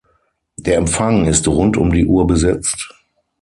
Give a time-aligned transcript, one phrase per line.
[0.57, 2.91] Der Empfang ist rund um die Uhr besetzt.